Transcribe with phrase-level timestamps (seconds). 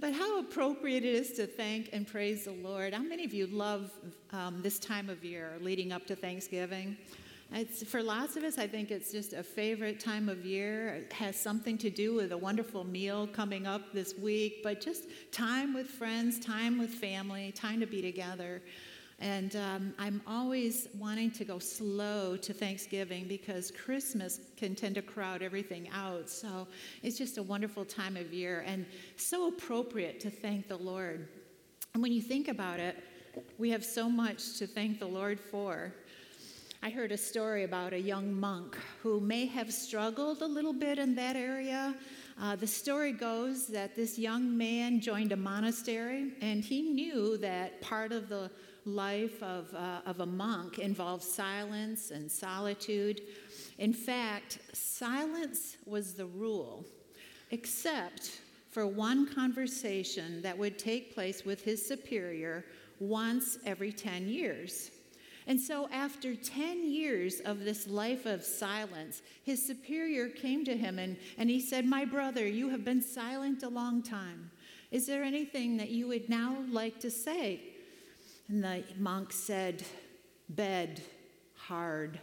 [0.00, 2.94] But how appropriate it is to thank and praise the Lord.
[2.94, 3.90] How many of you love
[4.32, 6.96] um, this time of year leading up to Thanksgiving?
[7.52, 10.94] It's, for lots of us, I think it's just a favorite time of year.
[10.94, 15.04] It has something to do with a wonderful meal coming up this week, but just
[15.32, 18.62] time with friends, time with family, time to be together.
[19.20, 25.02] And um, I'm always wanting to go slow to Thanksgiving because Christmas can tend to
[25.02, 26.30] crowd everything out.
[26.30, 26.66] So
[27.02, 31.28] it's just a wonderful time of year and so appropriate to thank the Lord.
[31.92, 33.02] And when you think about it,
[33.58, 35.92] we have so much to thank the Lord for.
[36.82, 40.98] I heard a story about a young monk who may have struggled a little bit
[40.98, 41.94] in that area.
[42.40, 47.82] Uh, the story goes that this young man joined a monastery and he knew that
[47.82, 48.50] part of the
[48.84, 53.22] life of, uh, of a monk involved silence and solitude.
[53.78, 56.84] In fact, silence was the rule,
[57.50, 62.64] except for one conversation that would take place with his superior
[63.00, 64.90] once every 10 years.
[65.46, 70.98] And so, after 10 years of this life of silence, his superior came to him
[70.98, 74.50] and, and he said, My brother, you have been silent a long time.
[74.90, 77.60] Is there anything that you would now like to say?
[78.50, 79.84] And the monk said,
[80.48, 81.00] Bed,
[81.54, 82.18] hard.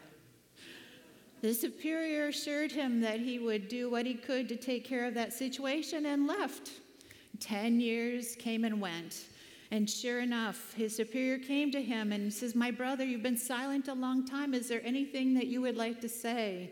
[1.39, 5.13] The superior assured him that he would do what he could to take care of
[5.13, 6.71] that situation and left.
[7.39, 9.27] Ten years came and went.
[9.71, 13.87] And sure enough, his superior came to him and says, My brother, you've been silent
[13.87, 14.53] a long time.
[14.53, 16.71] Is there anything that you would like to say?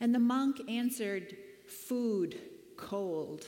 [0.00, 1.36] And the monk answered,
[1.68, 2.36] Food,
[2.76, 3.46] cold.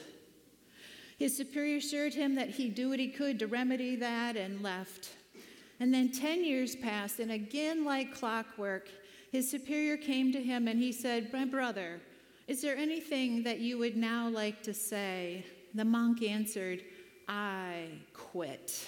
[1.19, 5.11] His superior assured him that he'd do what he could to remedy that and left.
[5.81, 8.89] And then 10 years passed, and again, like clockwork,
[9.33, 12.01] his superior came to him and he said, My brother,
[12.47, 15.47] is there anything that you would now like to say?
[15.75, 16.83] The monk answered,
[17.29, 18.87] I quit.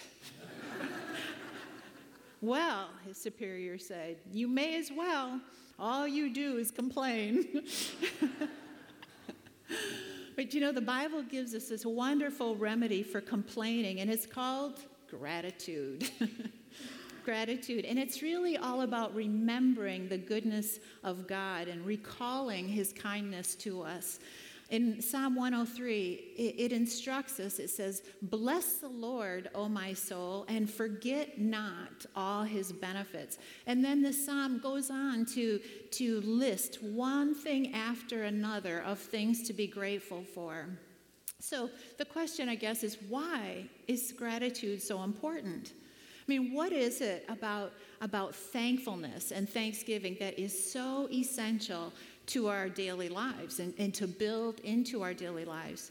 [2.42, 5.40] well, his superior said, You may as well.
[5.78, 7.62] All you do is complain.
[10.36, 14.80] but you know, the Bible gives us this wonderful remedy for complaining, and it's called
[15.08, 16.10] gratitude.
[17.24, 17.84] gratitude.
[17.84, 23.82] And it's really all about remembering the goodness of God and recalling his kindness to
[23.82, 24.18] us.
[24.72, 30.46] In Psalm 103, it, it, instructs us, it says, Bless the Lord, O my soul,
[30.48, 33.36] and forget not all his benefits.
[33.66, 35.60] And then the psalm goes on to,
[35.90, 40.70] to list one thing after another of things to be grateful for.
[41.38, 41.68] So
[41.98, 45.74] the question, I guess, is why is gratitude so important?
[46.32, 51.92] Mean, what is it about, about thankfulness and thanksgiving that is so essential
[52.28, 55.90] to our daily lives and, and to build into our daily lives?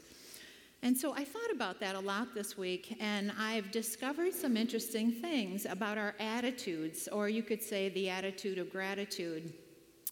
[0.82, 5.12] And so I thought about that a lot this week, and I've discovered some interesting
[5.12, 9.52] things about our attitudes, or you could say the attitude of gratitude.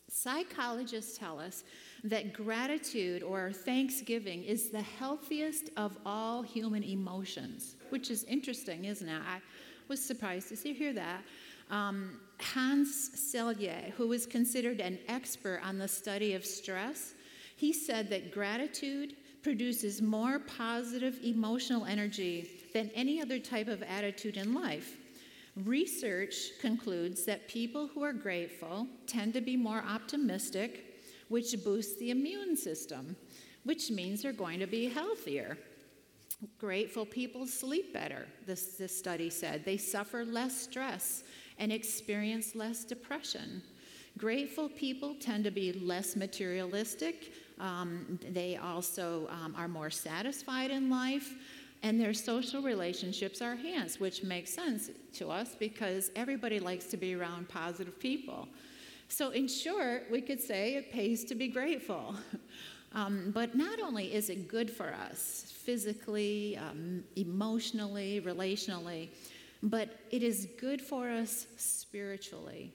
[0.09, 1.65] Psychologists tell us
[2.05, 9.09] that gratitude or thanksgiving is the healthiest of all human emotions, which is interesting, isn't
[9.09, 9.23] it?
[9.29, 9.41] I
[9.91, 11.23] was surprised to see, hear that.
[11.69, 17.15] Um, Hans Selye, who was considered an expert on the study of stress,
[17.57, 24.37] he said that gratitude produces more positive emotional energy than any other type of attitude
[24.37, 24.97] in life.
[25.65, 32.11] Research concludes that people who are grateful tend to be more optimistic, which boosts the
[32.11, 33.17] immune system,
[33.65, 35.59] which means they're going to be healthier.
[36.59, 39.65] Grateful people sleep better, this, this study said.
[39.65, 41.25] They suffer less stress
[41.59, 43.63] and experience less depression.
[44.17, 47.33] Grateful people tend to be less materialistic.
[47.59, 51.35] Um, they also um, are more satisfied in life
[51.83, 56.97] and their social relationships are enhanced, which makes sense to us because everybody likes to
[56.97, 58.49] be around positive people.
[59.09, 62.15] So, in short, we could say it pays to be grateful.
[62.93, 69.09] Um, but not only is it good for us physically, um, emotionally, relationally,
[69.63, 72.73] but it is good for us spiritually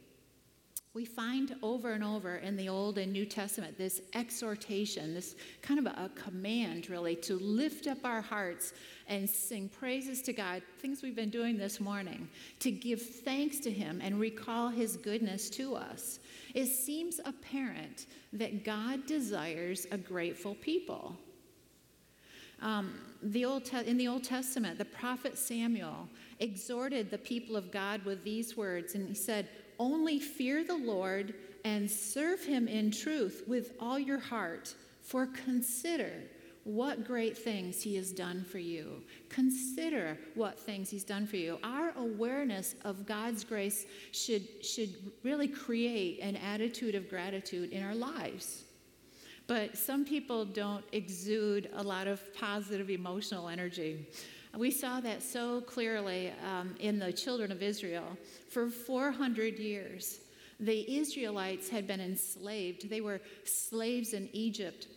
[0.95, 5.85] we find over and over in the Old and New Testament this exhortation, this kind
[5.85, 8.73] of a, command, really, to lift up our hearts
[9.09, 12.29] and sing praises to God, things we've been doing this morning,
[12.59, 16.19] to give thanks to Him and recall His goodness to us.
[16.55, 21.17] It seems apparent that God desires a grateful people.
[22.61, 26.07] Um, the Old Te- in the Old Testament, the prophet Samuel
[26.39, 31.33] exhorted the people of God with these words, and he said, Only fear the Lord
[31.65, 36.13] and serve him in truth with all your heart, for consider
[36.65, 39.03] what great things He has done for you.
[39.29, 41.59] Consider what things He's done for you.
[41.63, 44.89] Our awareness of God's grace should, should
[45.23, 48.63] really create an attitude of gratitude in our lives.
[49.47, 54.07] But some people don't exude a lot of positive emotional energy.
[54.57, 58.17] We saw that so clearly um, in the children of Israel.
[58.49, 60.21] For 400 years,
[60.59, 62.89] the Israelites had been enslaved.
[62.89, 64.87] They were slaves in Egypt.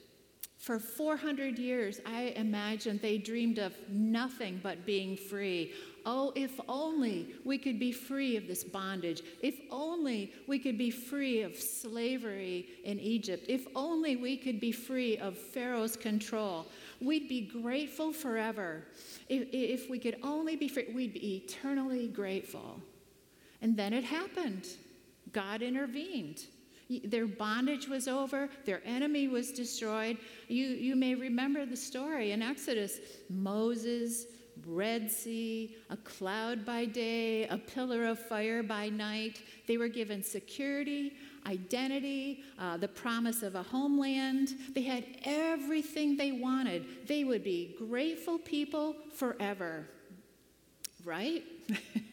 [0.58, 5.72] For 400 years, I imagine they dreamed of nothing but being free.
[6.04, 9.22] Oh, if only we could be free of this bondage.
[9.40, 13.44] If only we could be free of slavery in Egypt.
[13.48, 16.66] If only we could be free of Pharaoh's control.
[17.00, 18.84] We'd be grateful forever.
[19.28, 22.80] If, if we could only be free, we'd be eternally grateful.
[23.62, 24.66] And then it happened.
[25.32, 26.46] God intervened.
[27.04, 30.16] Their bondage was over, their enemy was destroyed.
[30.48, 32.98] You, you may remember the story in Exodus
[33.28, 34.26] Moses,
[34.66, 39.42] Red Sea, a cloud by day, a pillar of fire by night.
[39.66, 41.12] They were given security,
[41.46, 44.54] identity, uh, the promise of a homeland.
[44.74, 47.06] They had everything they wanted.
[47.06, 49.86] They would be grateful people forever.
[51.04, 51.44] Right?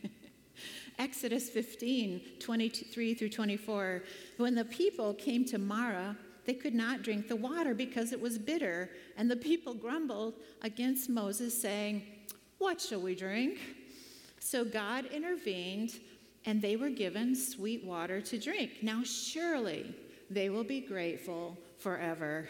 [0.97, 4.03] Exodus 15, 23 through 24.
[4.37, 6.15] When the people came to Marah,
[6.45, 8.89] they could not drink the water because it was bitter.
[9.17, 12.03] And the people grumbled against Moses, saying,
[12.59, 13.59] What shall we drink?
[14.39, 15.99] So God intervened,
[16.45, 18.83] and they were given sweet water to drink.
[18.83, 19.93] Now, surely
[20.29, 22.47] they will be grateful forever.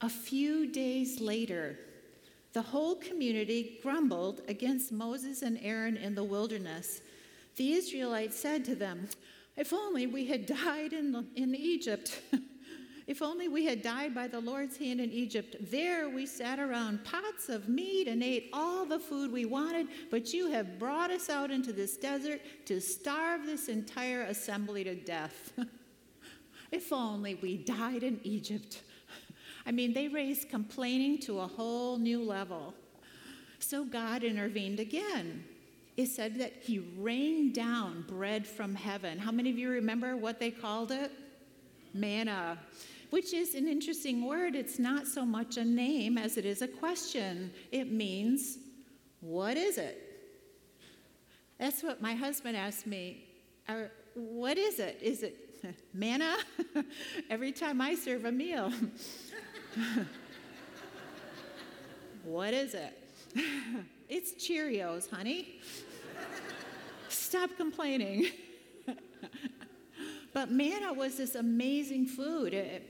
[0.00, 1.78] A few days later,
[2.52, 7.00] the whole community grumbled against Moses and Aaron in the wilderness.
[7.56, 9.08] The Israelites said to them,
[9.56, 12.20] If only we had died in, in Egypt.
[13.06, 15.56] if only we had died by the Lord's hand in Egypt.
[15.70, 20.32] There we sat around pots of meat and ate all the food we wanted, but
[20.32, 25.52] you have brought us out into this desert to starve this entire assembly to death.
[26.70, 28.82] if only we died in Egypt.
[29.66, 32.74] I mean, they raised complaining to a whole new level.
[33.58, 35.44] So God intervened again.
[35.96, 39.18] It said that He rained down bread from heaven.
[39.18, 41.12] How many of you remember what they called it?
[41.94, 42.58] Manna,
[43.10, 44.56] which is an interesting word.
[44.56, 47.52] It's not so much a name as it is a question.
[47.70, 48.58] It means,
[49.20, 50.12] what is it?
[51.58, 53.24] That's what my husband asked me.
[53.68, 54.98] Uh, what is it?
[55.00, 55.36] Is it
[55.94, 56.36] manna?
[57.30, 58.72] Every time I serve a meal.
[62.24, 62.98] what is it?
[64.08, 65.60] it's Cheerios, honey.
[67.08, 68.26] Stop complaining.
[70.34, 72.54] but manna was this amazing food.
[72.54, 72.88] It,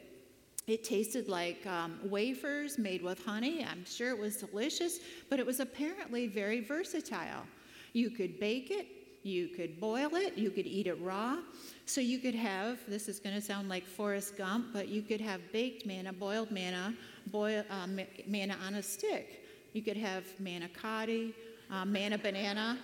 [0.66, 3.64] it tasted like um, wafers made with honey.
[3.64, 7.44] I'm sure it was delicious, but it was apparently very versatile.
[7.92, 8.86] You could bake it,
[9.22, 11.38] you could boil it, you could eat it raw.
[11.86, 15.20] So you could have, this is going to sound like Forrest Gump, but you could
[15.20, 16.94] have baked manna, boiled manna,
[17.28, 17.86] boil, uh,
[18.26, 19.44] manna on a stick.
[19.72, 21.32] You could have manicotti,
[21.70, 22.78] uh, manna banana,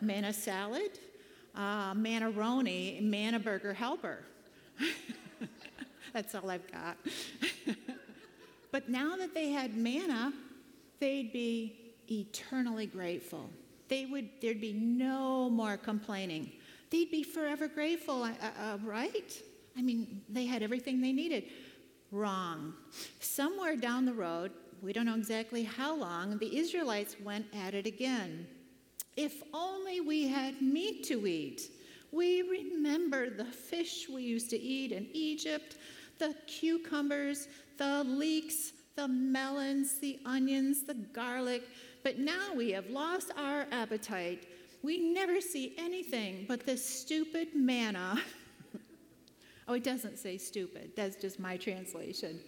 [0.00, 0.98] manna salad,
[1.54, 4.20] uh, manna roni, manna burger helper.
[6.12, 6.96] That's all I've got.
[8.72, 10.32] but now that they had manna,
[11.00, 11.76] they'd be
[12.10, 13.50] eternally grateful.
[13.88, 16.52] They would, there'd be no more complaining.
[16.90, 19.42] They'd be forever grateful, uh, uh, right?
[19.76, 21.44] I mean, they had everything they needed.
[22.10, 22.74] Wrong.
[23.20, 24.52] Somewhere down the road,
[24.82, 28.46] we don't know exactly how long, the Israelites went at it again.
[29.16, 31.70] If only we had meat to eat.
[32.12, 35.76] We remember the fish we used to eat in Egypt,
[36.18, 41.62] the cucumbers, the leeks, the melons, the onions, the garlic,
[42.06, 44.46] but now we have lost our appetite.
[44.84, 48.22] We never see anything but this stupid manna.
[49.66, 52.38] oh, it doesn't say stupid, that's just my translation.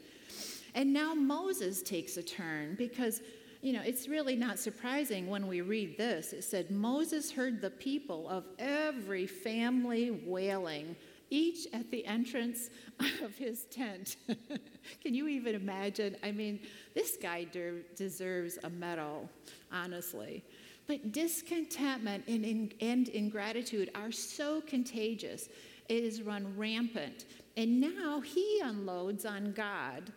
[0.76, 3.20] And now Moses takes a turn because,
[3.60, 6.32] you know, it's really not surprising when we read this.
[6.32, 10.94] It said, Moses heard the people of every family wailing,
[11.30, 12.70] each at the entrance
[13.22, 14.16] of his tent.
[15.02, 16.16] Can you even imagine?
[16.22, 16.60] I mean,
[16.94, 19.28] this guy de- deserves a medal,
[19.72, 20.44] honestly.
[20.86, 25.48] But discontentment and, and ingratitude are so contagious.
[25.88, 27.26] It is run rampant.
[27.56, 30.12] And now he unloads on God.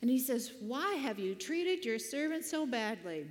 [0.00, 3.26] And he says, Why have you treated your servant so badly?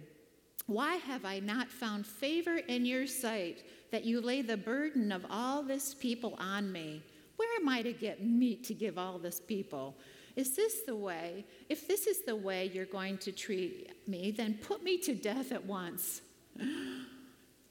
[0.68, 5.26] Why have I not found favor in your sight that you lay the burden of
[5.30, 7.04] all this people on me?
[7.36, 9.96] Where am I to get meat to give all this people?
[10.36, 11.46] Is this the way?
[11.70, 15.52] If this is the way you're going to treat me, then put me to death
[15.52, 16.22] at once.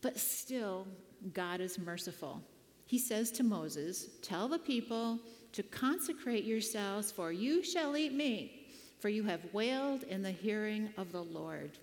[0.01, 0.87] But still,
[1.33, 2.43] God is merciful.
[2.85, 5.19] He says to Moses, Tell the people
[5.53, 10.91] to consecrate yourselves, for you shall eat meat, for you have wailed in the hearing
[10.99, 11.79] of the Lord.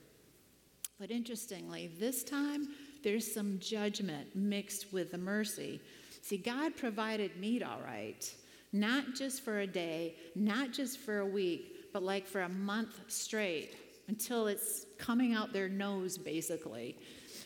[0.99, 2.67] But interestingly, this time
[3.03, 5.81] there's some judgment mixed with the mercy.
[6.31, 8.33] See, God provided meat all right,
[8.71, 13.01] not just for a day, not just for a week, but like for a month
[13.09, 13.75] straight
[14.07, 16.97] until it's coming out their nose, basically.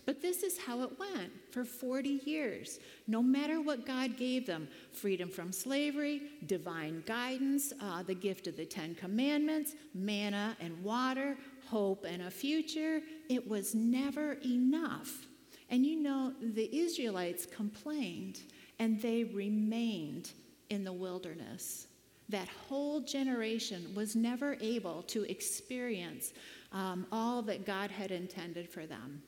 [0.06, 2.78] But this is how it went for 40 years.
[3.08, 8.56] No matter what God gave them freedom from slavery, divine guidance, uh, the gift of
[8.56, 15.26] the Ten Commandments, manna and water, hope and a future it was never enough.
[15.72, 18.42] And you know, the Israelites complained
[18.80, 20.32] and they remained
[20.70, 21.88] in the wilderness.
[22.30, 26.34] That whole generation was never able to experience
[26.72, 29.22] um, all that God had intended for them.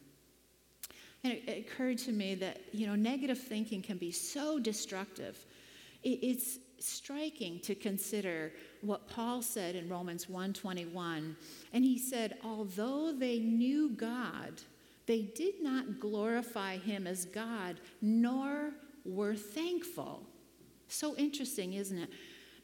[1.24, 5.46] And it, it, occurred to me that, you know, negative thinking can be so destructive.
[6.04, 11.36] It, it's striking to consider what Paul said in Romans 1:21.
[11.74, 14.62] And he said, "Although they knew God,
[15.06, 18.74] they did not glorify him as God, nor
[19.08, 20.28] were thankful."
[20.88, 22.10] So interesting, isn't it?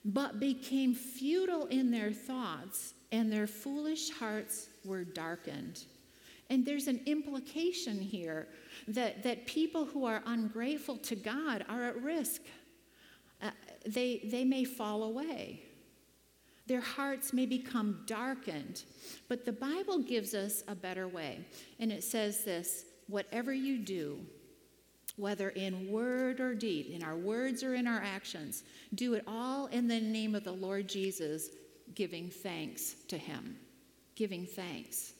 [0.05, 5.85] But became futile in their thoughts, and their foolish hearts were darkened.
[6.49, 8.47] And there's an implication here
[8.87, 12.41] that, that people who are ungrateful to God are at risk.
[13.41, 13.51] Uh,
[13.85, 15.63] they, they may fall away.
[16.67, 18.83] Their hearts may become darkened.
[19.27, 21.45] But the Bible gives us a better way.
[21.79, 24.19] And it says this whatever you do,
[25.15, 28.63] whether in word or deed, in our words or in our actions,
[28.95, 31.49] do it all in the name of the Lord Jesus,
[31.95, 33.57] giving thanks to Him.
[34.15, 35.13] Giving thanks.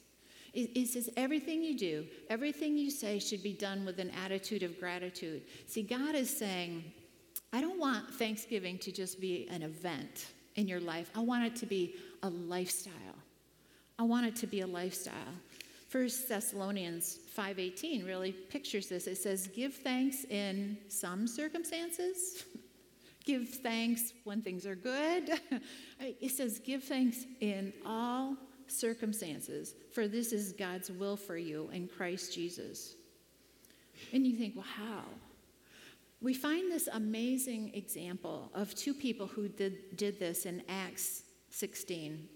[0.53, 4.79] It, says everything you do, everything you say should be done with an attitude of
[4.79, 5.41] gratitude.
[5.65, 6.83] See, God is saying,
[7.51, 11.09] I don't want Thanksgiving to just be an event in your life.
[11.15, 12.93] I want it to be a lifestyle.
[13.97, 15.13] I want it to be a lifestyle.
[15.93, 19.05] First Thessalonians 5:18 really pictures this.
[19.05, 22.45] It says, "Give thanks in some circumstances.
[23.25, 25.39] Give thanks when things are good."
[25.99, 28.35] It says, "Give thanks in all
[28.65, 32.95] circumstances, for this is God's will for you in Christ Jesus."
[34.11, 35.03] And you think, "Well, how?"
[36.21, 41.21] We find this amazing example of two people who did, did this in Acts
[41.51, 42.29] 16.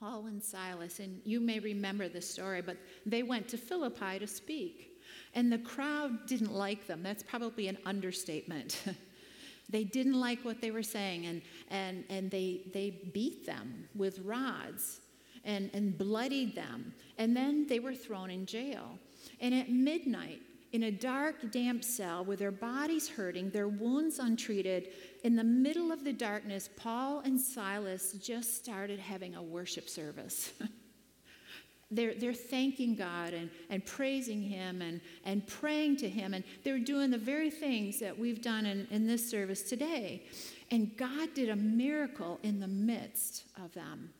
[0.00, 4.26] Paul and Silas, and you may remember the story, but they went to Philippi to
[4.26, 4.98] speak.
[5.34, 7.02] And the crowd didn't like them.
[7.02, 8.82] That's probably an understatement.
[9.68, 14.20] they didn't like what they were saying, and, and, and they, they beat them with
[14.20, 15.00] rods
[15.44, 16.94] and, and bloodied them.
[17.18, 18.98] And then they were thrown in jail.
[19.38, 20.40] And at midnight,
[20.72, 24.88] in a dark, damp cell with their bodies hurting, their wounds untreated.
[25.24, 30.52] In the middle of the darkness, Paul and Silas just started having a worship service.
[31.90, 36.34] they're, they're thanking God and, and praising Him and, and praying to Him.
[36.34, 40.22] And they're doing the very things that we've done in, in this service today.
[40.70, 44.10] And God did a miracle in the midst of them.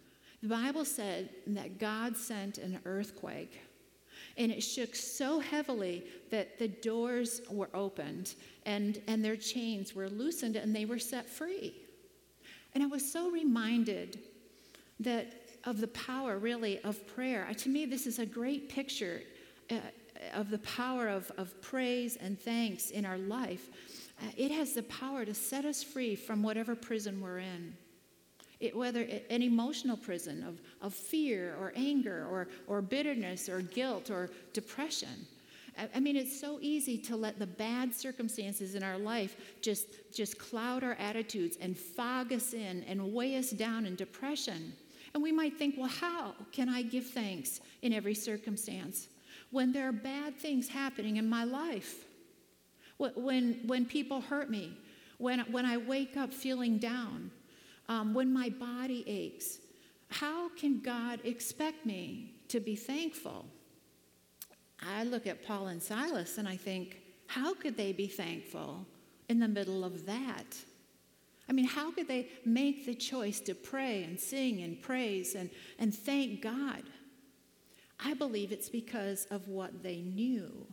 [0.43, 3.61] The Bible said that God sent an earthquake
[4.37, 8.35] and it shook so heavily that the doors were opened
[8.67, 11.75] and, and their chains were loosened and they were set free.
[12.75, 14.21] And I was so reminded
[15.01, 15.33] that
[15.65, 17.47] of the power, really, of prayer.
[17.57, 19.23] To me, this is a great picture
[19.71, 19.77] uh,
[20.35, 23.69] of the power of, of praise and thanks in our life.
[24.21, 27.75] Uh, it has the power to set us free from whatever prison we're in
[28.61, 29.01] it, whether
[29.31, 35.27] an emotional prison of, of fear or anger or, or bitterness or guilt or depression.
[35.95, 40.39] I mean, it's so easy to let the bad circumstances in our life just, just
[40.39, 44.75] cloud our attitudes and fog us in and weigh us down in depression.
[45.15, 49.09] And we might think, well, how can I give thanks in every circumstance
[49.51, 52.05] when there are bad things happening in my life?
[52.99, 54.77] When, when people hurt me,
[55.17, 57.31] when, when I wake up feeling down,
[57.91, 59.59] um, when my body aches.
[60.09, 63.45] How can God expect me to be thankful?
[64.81, 68.87] I look at Paul and Silas and I think, how could they be thankful
[69.29, 70.57] in the middle of that?
[71.49, 75.51] I mean, how could they make the choice to pray and sing and praise and,
[75.79, 76.85] and thank God?
[77.99, 80.65] I believe it's because of what they knew.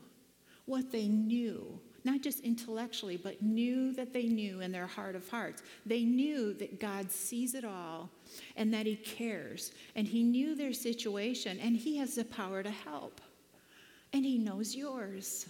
[0.65, 1.79] What they knew.
[2.07, 5.61] Not just intellectually, but knew that they knew in their heart of hearts.
[5.85, 8.09] They knew that God sees it all
[8.55, 9.73] and that He cares.
[9.93, 13.19] And He knew their situation and He has the power to help.
[14.13, 15.47] And He knows yours.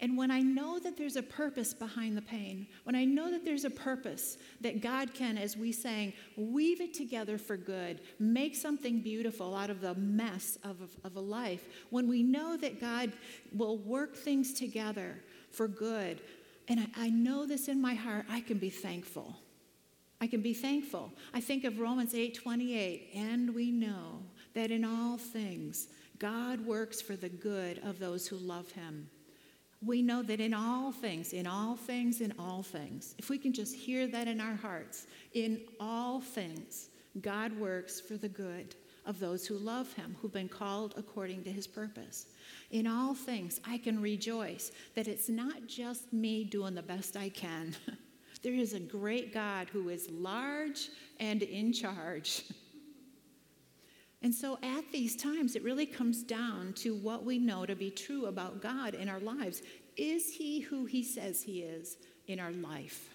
[0.00, 3.44] And when I know that there's a purpose behind the pain, when I know that
[3.44, 8.56] there's a purpose that God can, as we sang, weave it together for good, make
[8.56, 13.12] something beautiful out of the mess of, of a life, when we know that God
[13.54, 15.18] will work things together
[15.50, 16.22] for good,
[16.68, 19.36] and I, I know this in my heart, I can be thankful.
[20.18, 21.12] I can be thankful.
[21.34, 24.22] I think of Romans 8 28, and we know
[24.54, 25.88] that in all things,
[26.18, 29.08] God works for the good of those who love him
[29.84, 33.52] we know that in all things, in all things, in all things, if we can
[33.52, 38.74] just hear that in our hearts, in all things, God works for the good
[39.06, 42.26] of those who love him, who've been called according to his purpose.
[42.70, 47.30] In all things, I can rejoice that it's not just me doing the best I
[47.30, 47.74] can.
[48.42, 52.44] there is a great God who is large and in charge.
[54.22, 57.90] And so at these times, it really comes down to what we know to be
[57.90, 59.62] true about God in our lives.
[59.96, 61.96] Is He who He says He is
[62.26, 63.08] in our life?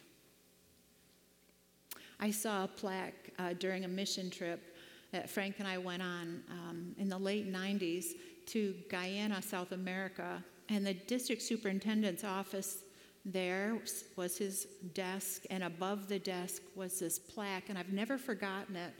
[2.19, 4.75] I saw a plaque uh, during a mission trip
[5.11, 8.13] that Frank and I went on um, in the late 90s
[8.47, 12.79] to Guyana, South America, and the district superintendent's office
[13.25, 13.79] there
[14.15, 18.93] was his desk, and above the desk was this plaque, and I've never forgotten it.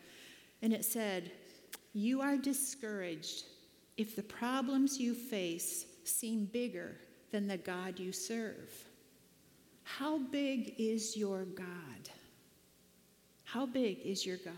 [0.63, 1.31] And it said,
[1.95, 3.45] you are discouraged
[3.95, 6.97] if the problems you face seem bigger
[7.31, 8.69] than the God you serve.
[9.83, 12.09] How big is your God?
[13.45, 14.53] How big is your God?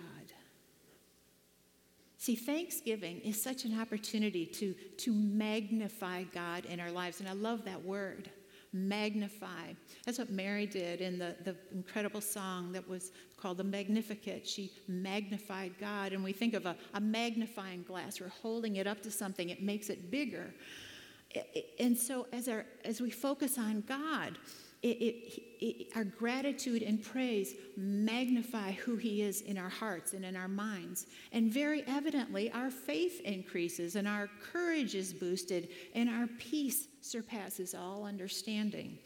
[2.17, 7.33] See, Thanksgiving is such an opportunity to, to magnify God in our lives, and I
[7.33, 8.31] love that word
[8.73, 9.73] magnify.
[10.05, 14.47] That's what Mary did in the, the incredible song that was called the Magnificat.
[14.47, 16.13] She magnified God.
[16.13, 19.61] And we think of a, a magnifying glass, we're holding it up to something, it
[19.61, 20.53] makes it bigger.
[21.79, 24.37] And so as, our, as we focus on God,
[24.83, 30.23] it, it, it, our gratitude and praise magnify who He is in our hearts and
[30.23, 31.07] in our minds.
[31.31, 37.73] And very evidently, our faith increases and our courage is boosted and our peace surpasses
[37.73, 38.97] all understanding.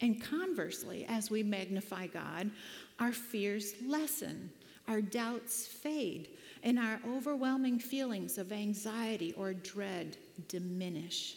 [0.00, 2.50] And conversely, as we magnify God,
[2.98, 4.50] our fears lessen,
[4.88, 6.28] our doubts fade,
[6.62, 10.16] and our overwhelming feelings of anxiety or dread
[10.48, 11.36] diminish.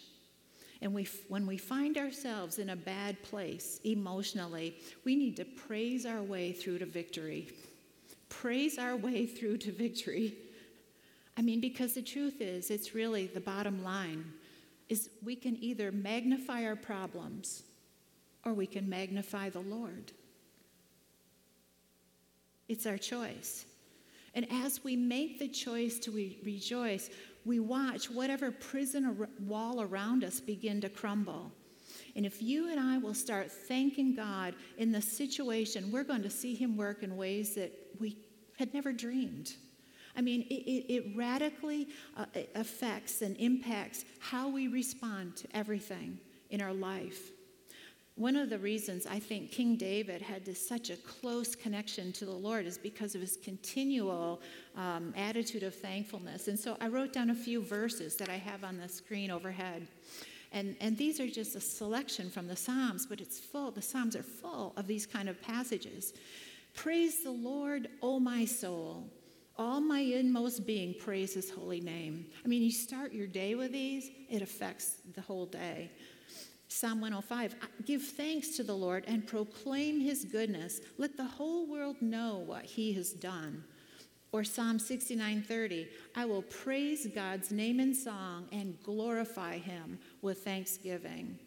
[0.81, 6.05] And we, when we find ourselves in a bad place emotionally, we need to praise
[6.05, 7.47] our way through to victory.
[8.27, 10.33] Praise our way through to victory.
[11.37, 14.25] I mean, because the truth is, it's really the bottom line
[14.93, 17.63] is we can either magnify our problems
[18.45, 20.11] or we can magnify the Lord.
[22.69, 23.65] It's our choice.
[24.35, 27.09] And as we make the choice to re- rejoice,
[27.43, 31.51] we watch whatever prison wall around us begin to crumble.
[32.15, 36.29] And if you and I will start thanking God in the situation, we're going to
[36.29, 38.17] see Him work in ways that we
[38.59, 39.53] had never dreamed.
[40.15, 46.19] I mean, it, it, it radically uh, affects and impacts how we respond to everything
[46.49, 47.31] in our life.
[48.15, 52.25] One of the reasons I think King David had this, such a close connection to
[52.25, 54.39] the Lord is because of his continual
[54.77, 56.47] um, attitude of thankfulness.
[56.47, 59.87] And so I wrote down a few verses that I have on the screen overhead.
[60.51, 64.15] And, and these are just a selection from the Psalms, but it's full, the Psalms
[64.15, 66.13] are full of these kind of passages.
[66.75, 69.09] Praise the Lord, O my soul.
[69.55, 72.25] All my inmost being praise his holy name.
[72.43, 75.91] I mean, you start your day with these, it affects the whole day.
[76.67, 80.81] Psalm 105 Give thanks to the Lord and proclaim his goodness.
[80.97, 83.63] Let the whole world know what he has done.
[84.31, 91.37] Or Psalm 69:30 I will praise God's name in song and glorify him with thanksgiving.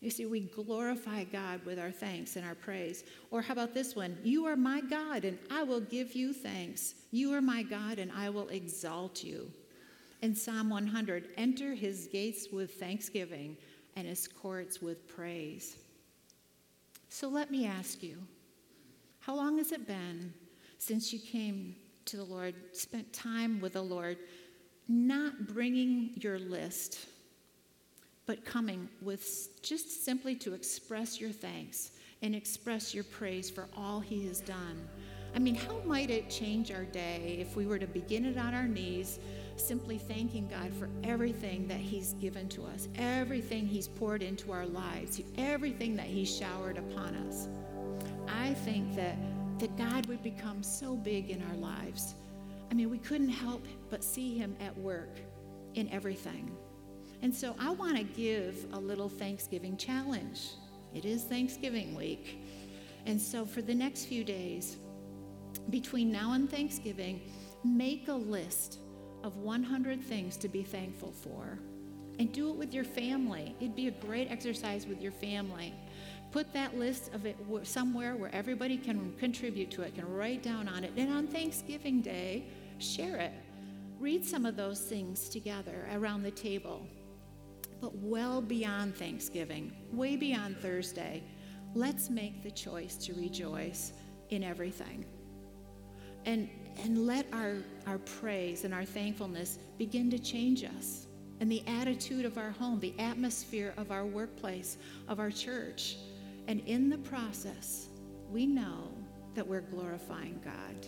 [0.00, 3.04] You see, we glorify God with our thanks and our praise.
[3.30, 4.16] Or how about this one?
[4.24, 6.94] You are my God, and I will give you thanks.
[7.10, 9.50] You are my God, and I will exalt you.
[10.22, 13.58] In Psalm 100, enter his gates with thanksgiving
[13.94, 15.76] and his courts with praise.
[17.10, 18.18] So let me ask you
[19.20, 20.32] how long has it been
[20.78, 24.16] since you came to the Lord, spent time with the Lord,
[24.88, 27.06] not bringing your list,
[28.30, 31.90] but coming with just simply to express your thanks
[32.22, 34.88] and express your praise for all he has done?
[35.34, 38.54] I mean, how might it change our day if we were to begin it on
[38.54, 39.18] our knees?
[39.56, 44.64] simply thanking God for everything that He's given to us, everything He's poured into our
[44.64, 47.46] lives, everything that He's showered upon us.
[48.26, 49.16] I think that,
[49.58, 52.14] that God would become so big in our lives.
[52.70, 55.18] I mean, we couldn't help but see Him at work
[55.74, 56.50] in everything.
[57.22, 60.50] And so I want to give a little Thanksgiving challenge.
[60.94, 62.40] It is Thanksgiving week.
[63.06, 64.76] And so for the next few days,
[65.68, 67.20] between now and Thanksgiving,
[67.64, 68.78] make a list
[69.22, 71.58] of 100 things to be thankful for
[72.18, 73.54] and do it with your family.
[73.60, 75.74] It'd be a great exercise with your family.
[76.32, 80.68] Put that list of it somewhere where everybody can contribute to it, can write down
[80.68, 80.92] on it.
[80.96, 82.44] And on Thanksgiving Day,
[82.78, 83.32] share it.
[83.98, 86.86] Read some of those things together around the table.
[87.80, 91.22] But well beyond Thanksgiving, way beyond Thursday,
[91.74, 93.92] let's make the choice to rejoice
[94.30, 95.04] in everything.
[96.26, 96.50] And,
[96.82, 101.06] and let our, our praise and our thankfulness begin to change us
[101.40, 104.76] and the attitude of our home, the atmosphere of our workplace,
[105.08, 105.96] of our church.
[106.46, 107.88] And in the process,
[108.30, 108.92] we know
[109.34, 110.86] that we're glorifying God.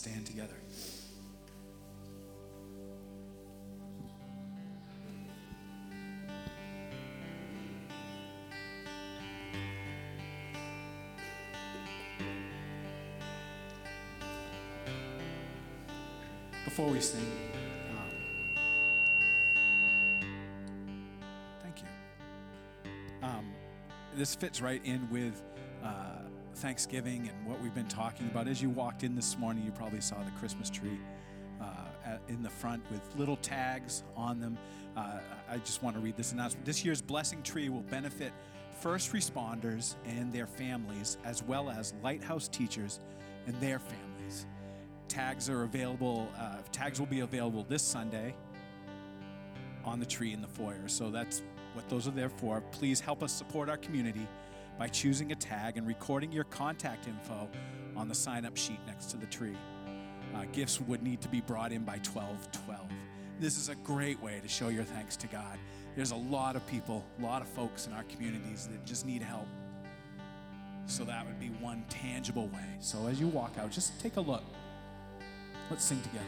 [0.00, 0.54] Stand together.
[16.64, 17.20] Before we sing,
[17.90, 18.56] um,
[21.60, 22.90] thank you.
[23.22, 23.52] Um,
[24.16, 25.42] this fits right in with
[26.60, 28.46] Thanksgiving and what we've been talking about.
[28.46, 30.98] As you walked in this morning, you probably saw the Christmas tree
[31.58, 34.58] uh, in the front with little tags on them.
[34.94, 35.20] Uh,
[35.50, 36.66] I just want to read this announcement.
[36.66, 38.32] This year's blessing tree will benefit
[38.78, 43.00] first responders and their families, as well as lighthouse teachers
[43.46, 44.46] and their families.
[45.08, 48.34] Tags are available, uh, tags will be available this Sunday
[49.84, 50.88] on the tree in the foyer.
[50.88, 51.42] So that's
[51.72, 52.60] what those are there for.
[52.70, 54.28] Please help us support our community
[54.80, 57.46] by choosing a tag and recording your contact info
[57.96, 59.54] on the sign up sheet next to the tree.
[60.34, 62.80] Uh, gifts would need to be brought in by 1212.
[63.38, 65.58] This is a great way to show your thanks to God.
[65.96, 69.20] There's a lot of people, a lot of folks in our communities that just need
[69.20, 69.48] help.
[70.86, 72.78] So that would be one tangible way.
[72.80, 74.44] So as you walk out, just take a look.
[75.68, 76.24] Let's sing together.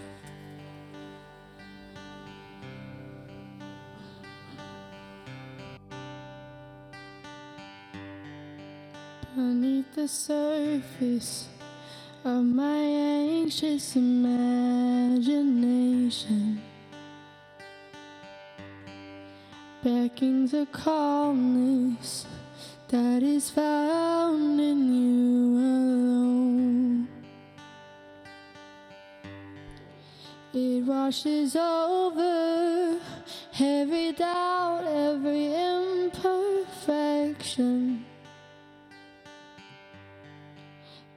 [9.35, 11.49] Beneath the surface
[12.25, 16.61] of my anxious imagination.
[19.83, 22.27] Beckons a calmness
[22.89, 27.09] that is found in you alone.
[30.53, 33.01] It washes over
[33.59, 38.05] every doubt, every imperfection.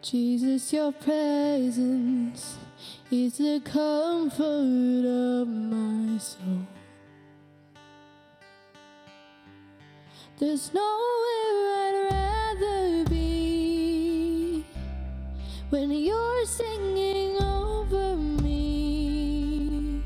[0.06, 2.58] Jesus, your presence
[3.10, 6.68] is the comfort of my soul.
[10.38, 10.86] There's nowhere
[11.82, 14.64] I'd rather be
[15.72, 20.04] when you're singing over me.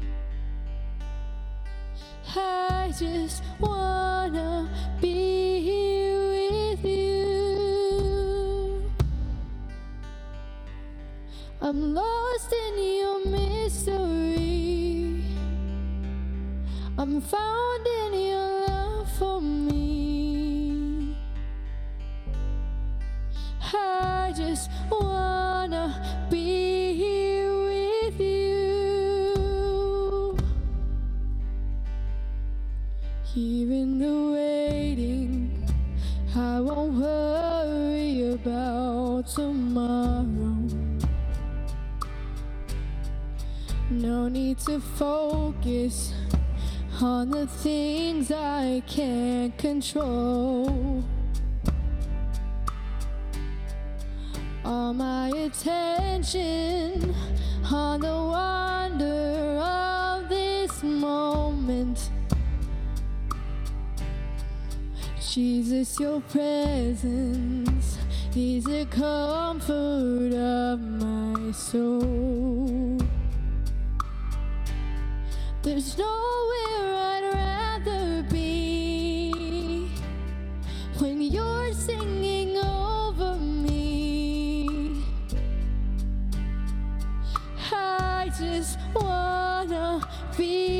[2.37, 4.69] I just wanna
[5.01, 5.48] be
[11.61, 15.21] I'm lost in your mystery.
[16.97, 21.17] I'm found in your love for me.
[23.73, 24.69] I just
[44.65, 46.13] to focus
[47.01, 51.03] on the things I can't control.
[54.65, 57.15] All my attention
[57.71, 62.09] on the wonder of this moment.
[65.31, 67.97] Jesus, your presence
[68.35, 72.98] is the comfort of my soul.
[75.69, 79.87] There's nowhere I'd rather be
[80.97, 85.03] when you're singing over me.
[87.71, 90.01] I just wanna
[90.35, 90.78] be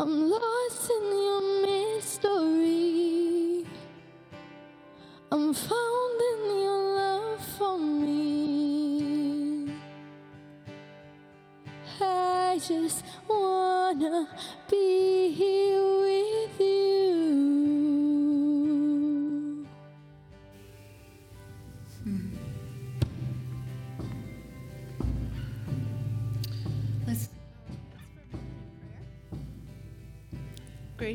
[0.00, 1.27] I'm lost in your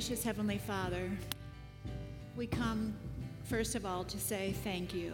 [0.05, 1.09] Gracious Heavenly Father,
[2.35, 2.93] we come
[3.45, 5.13] first of all to say thank you.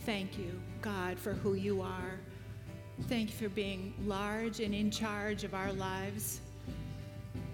[0.00, 2.18] Thank you, God, for who you are.
[3.02, 6.40] Thank you for being large and in charge of our lives.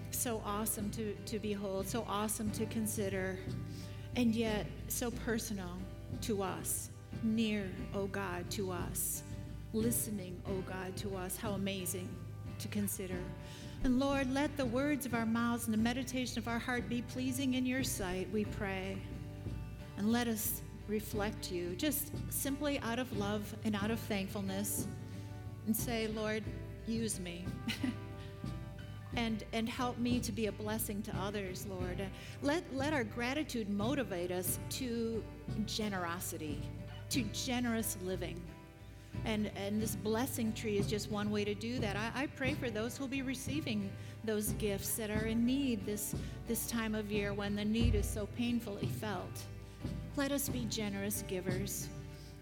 [0.09, 3.37] So awesome to, to behold, so awesome to consider,
[4.15, 5.77] and yet so personal
[6.21, 6.89] to us,
[7.21, 9.21] near, oh God, to us,
[9.73, 11.37] listening, oh God, to us.
[11.37, 12.09] How amazing
[12.57, 13.19] to consider.
[13.85, 17.03] And Lord, let the words of our mouths and the meditation of our heart be
[17.03, 18.97] pleasing in your sight, we pray.
[19.99, 24.87] And let us reflect you just simply out of love and out of thankfulness
[25.67, 26.43] and say, Lord,
[26.87, 27.45] use me.
[29.17, 32.01] and, and help me to be a blessing to others, Lord.
[32.41, 35.23] Let, let our gratitude motivate us to
[35.67, 36.59] generosity,
[37.11, 38.41] to generous living.
[39.25, 41.95] And, and this blessing tree is just one way to do that.
[41.95, 43.89] I, I pray for those who'll be receiving
[44.23, 46.15] those gifts that are in need this,
[46.47, 49.43] this time of year when the need is so painfully felt.
[50.15, 51.89] Let us be generous givers.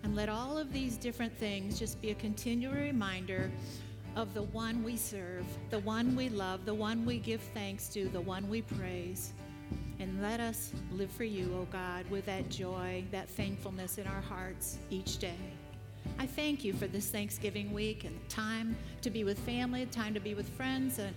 [0.03, 3.49] And let all of these different things just be a continual reminder
[4.17, 8.09] of the one we serve, the one we love, the one we give thanks to,
[8.09, 9.31] the one we praise.
[9.99, 14.21] And let us live for you, O God, with that joy, that thankfulness in our
[14.21, 15.37] hearts each day.
[16.19, 20.19] I thank you for this Thanksgiving week and time to be with family, time to
[20.19, 21.13] be with friends, and,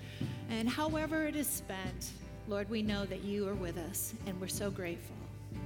[0.50, 2.12] and however it is spent.
[2.48, 5.16] Lord, we know that you are with us, and we're so grateful.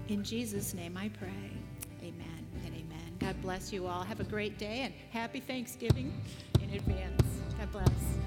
[0.08, 1.28] In Jesus' name I pray.
[2.02, 3.16] Amen and amen.
[3.18, 4.02] God bless you all.
[4.02, 6.12] Have a great day and happy Thanksgiving
[6.62, 7.22] in advance.
[7.58, 8.19] God bless.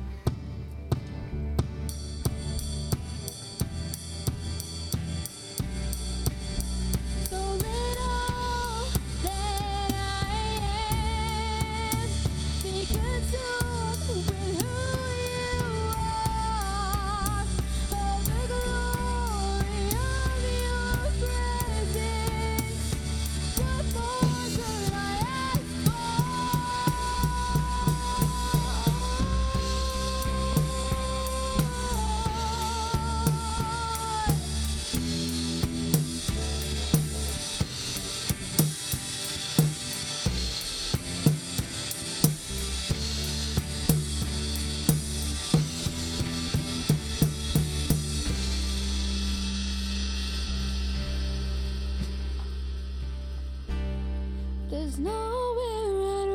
[54.96, 56.30] There's nowhere I'd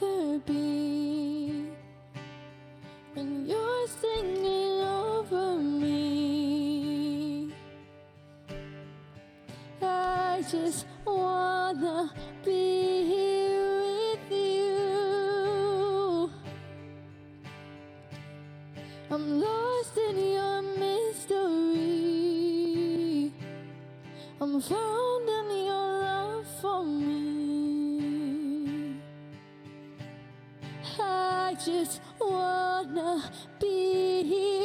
[0.00, 1.66] rather be
[3.14, 7.52] when you're singing over me.
[9.82, 12.12] I just wanna
[12.44, 16.30] be here with you.
[19.10, 21.42] I'm lost in your mystery.
[24.40, 27.17] I'm found in your love for me.
[31.68, 33.22] Just wanna
[33.60, 34.57] be here